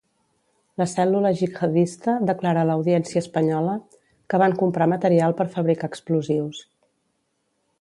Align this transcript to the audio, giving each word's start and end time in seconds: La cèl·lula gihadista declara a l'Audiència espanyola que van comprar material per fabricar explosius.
La 0.81 0.85
cèl·lula 0.91 1.31
gihadista 1.41 2.15
declara 2.29 2.63
a 2.65 2.67
l'Audiència 2.69 3.23
espanyola 3.25 3.75
que 4.33 4.41
van 4.45 4.57
comprar 4.63 4.89
material 4.95 5.37
per 5.43 5.47
fabricar 5.57 5.91
explosius. 5.93 6.65